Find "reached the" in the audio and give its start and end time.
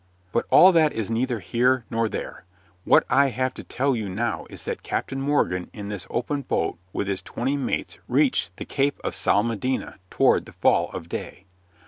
8.07-8.65